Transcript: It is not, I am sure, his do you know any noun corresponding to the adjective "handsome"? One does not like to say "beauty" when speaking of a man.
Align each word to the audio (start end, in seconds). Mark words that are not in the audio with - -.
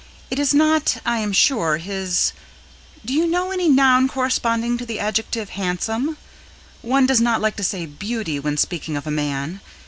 It 0.31 0.39
is 0.39 0.51
not, 0.51 0.97
I 1.05 1.19
am 1.19 1.31
sure, 1.31 1.77
his 1.77 2.33
do 3.05 3.13
you 3.13 3.27
know 3.27 3.51
any 3.51 3.69
noun 3.69 4.07
corresponding 4.07 4.75
to 4.79 4.83
the 4.87 4.99
adjective 4.99 5.49
"handsome"? 5.49 6.17
One 6.81 7.05
does 7.05 7.21
not 7.21 7.39
like 7.39 7.55
to 7.57 7.63
say 7.63 7.85
"beauty" 7.85 8.39
when 8.39 8.57
speaking 8.57 8.97
of 8.97 9.05
a 9.05 9.11
man. 9.11 9.59